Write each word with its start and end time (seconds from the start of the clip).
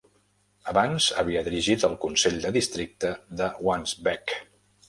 Abans 0.71 1.09
havia 1.23 1.43
dirigit 1.49 1.85
el 1.89 1.93
Consell 2.05 2.39
de 2.47 2.53
districte 2.57 3.15
de 3.43 3.55
Wansbeck. 3.69 4.39